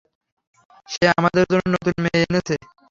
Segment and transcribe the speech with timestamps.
[0.89, 2.55] সে আমাদের জন্য নতুন মেয়ে এনেছে।